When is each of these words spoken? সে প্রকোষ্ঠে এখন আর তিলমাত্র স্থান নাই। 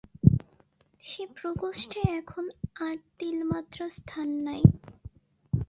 সে 1.01 1.23
প্রকোষ্ঠে 1.37 2.01
এখন 2.19 2.45
আর 2.85 2.95
তিলমাত্র 3.19 3.79
স্থান 3.97 4.27
নাই। 4.47 4.61